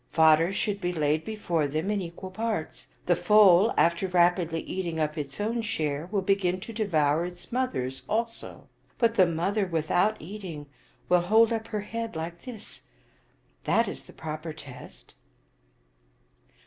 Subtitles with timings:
[0.11, 2.87] Fodder should be laid before them in equal parts.
[3.05, 8.01] The foal, after rapidly eating up its own share, will begin to devour its mother's
[8.09, 8.67] also;
[8.97, 10.65] but the mother, without eating,
[11.07, 12.81] will hold up her head like this.
[13.65, 15.13] That is the proper test."